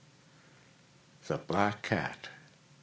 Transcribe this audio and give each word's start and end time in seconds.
THE 1.27 1.37
BLACK 1.37 1.83
CAT. 1.83 2.29